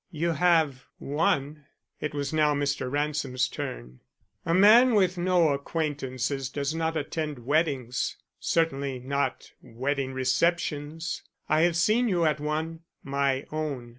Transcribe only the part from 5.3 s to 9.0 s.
acquaintances does not attend weddings; certainly